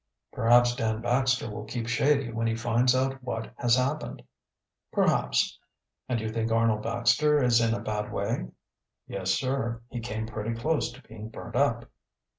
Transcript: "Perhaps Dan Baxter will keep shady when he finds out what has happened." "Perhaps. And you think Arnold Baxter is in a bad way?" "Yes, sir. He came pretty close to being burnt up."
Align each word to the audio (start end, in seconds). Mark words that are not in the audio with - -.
"Perhaps 0.33 0.77
Dan 0.77 0.99
Baxter 0.99 1.47
will 1.47 1.65
keep 1.65 1.87
shady 1.87 2.31
when 2.31 2.47
he 2.47 2.55
finds 2.55 2.95
out 2.95 3.21
what 3.21 3.53
has 3.57 3.75
happened." 3.75 4.23
"Perhaps. 4.91 5.59
And 6.09 6.19
you 6.19 6.27
think 6.31 6.51
Arnold 6.51 6.81
Baxter 6.81 7.39
is 7.39 7.61
in 7.61 7.75
a 7.75 7.79
bad 7.79 8.11
way?" 8.11 8.47
"Yes, 9.05 9.29
sir. 9.29 9.83
He 9.91 9.99
came 9.99 10.25
pretty 10.25 10.55
close 10.55 10.91
to 10.93 11.03
being 11.03 11.29
burnt 11.29 11.55
up." 11.55 11.87